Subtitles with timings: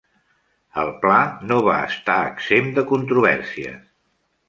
[0.83, 1.19] El pla
[1.51, 3.89] no va estar exempt de controvèrsies.